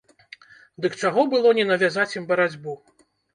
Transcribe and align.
Дык 0.85 0.95
чаго 1.01 1.25
было 1.33 1.51
не 1.59 1.67
навязаць 1.73 2.07
ім 2.21 2.27
барацьбу? 2.33 2.73